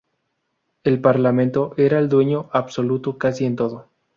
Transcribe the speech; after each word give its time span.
El 0.83 0.99
parlamento 0.99 1.75
era 1.77 1.99
el 1.99 2.09
dueño 2.09 2.49
absoluto 2.53 3.19
casi 3.19 3.45
en 3.45 3.55
todo. 3.55 3.87